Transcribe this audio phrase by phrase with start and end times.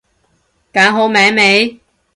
[0.73, 1.79] 揀好名未？